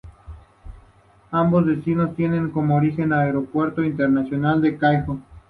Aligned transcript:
Ambos 1.29 1.67
destinos 1.67 2.15
tienen 2.15 2.49
como 2.49 2.75
origen 2.75 3.13
el 3.13 3.19
Aeropuerto 3.19 3.83
Internacional 3.83 4.59
de 4.59 4.69
El 4.69 4.77
Cairo. 4.79 5.19